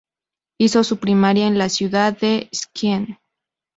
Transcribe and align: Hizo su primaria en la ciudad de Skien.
Hizo 0.57 0.83
su 0.83 0.97
primaria 0.97 1.45
en 1.45 1.59
la 1.59 1.69
ciudad 1.69 2.17
de 2.17 2.49
Skien. 2.55 3.19